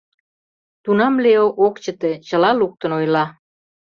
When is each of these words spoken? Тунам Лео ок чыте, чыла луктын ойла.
Тунам 0.83 1.15
Лео 1.23 1.45
ок 1.65 1.75
чыте, 1.83 2.11
чыла 2.27 2.51
луктын 2.59 2.91
ойла. 2.99 3.25